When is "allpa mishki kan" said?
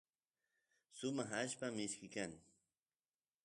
1.41-2.31